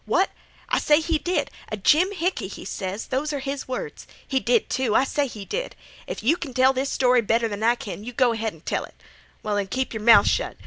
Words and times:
What? 0.07 0.31
I 0.67 0.79
say 0.79 0.99
he 0.99 1.19
did. 1.19 1.51
'A 1.71 1.77
jimhickey,' 1.77 2.49
he 2.51 2.65
ses—those 2.65 3.31
'r 3.33 3.37
his 3.39 3.67
words. 3.67 4.07
He 4.27 4.39
did, 4.39 4.67
too. 4.67 4.95
I 4.95 5.03
say 5.03 5.27
he 5.27 5.45
did. 5.45 5.75
If 6.07 6.23
you 6.23 6.37
kin 6.37 6.55
tell 6.55 6.73
this 6.73 6.91
story 6.91 7.21
better 7.21 7.47
than 7.47 7.61
I 7.61 7.75
kin, 7.75 8.03
go 8.17 8.33
ahead 8.33 8.51
an' 8.53 8.61
tell 8.61 8.83
it. 8.85 8.99
Well, 9.43 9.57
then, 9.57 9.67
keep 9.67 9.93
yer 9.93 9.99
mouth 10.01 10.25
shet. 10.25 10.57